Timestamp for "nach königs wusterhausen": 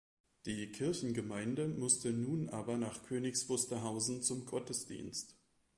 2.75-4.23